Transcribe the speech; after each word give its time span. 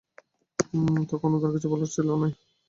এখন 1.13 1.31
আর 1.35 1.39
তাঁর 1.41 1.53
কিছু 1.55 1.67
বলার 1.71 1.89
নেই। 1.89 2.33